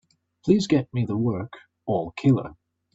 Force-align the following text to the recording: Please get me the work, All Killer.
Please 0.43 0.65
get 0.65 0.91
me 0.95 1.05
the 1.05 1.15
work, 1.15 1.51
All 1.85 2.11
Killer. 2.17 2.55